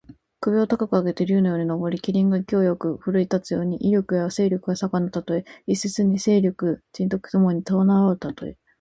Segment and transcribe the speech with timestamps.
[0.39, 5.45] 首を高く上げて竜のように上り、麒麟が勢いよく振るい立つように、威力や勢力が盛んなたとえ。
[5.67, 8.57] 一説に勢力・仁徳ともに備わるたとえ。